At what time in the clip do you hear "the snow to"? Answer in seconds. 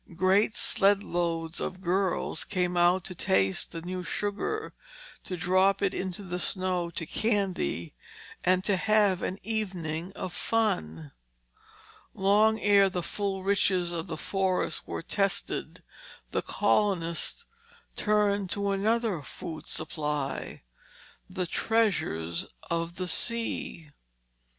6.23-7.05